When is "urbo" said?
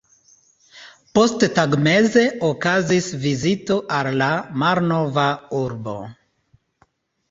5.65-5.99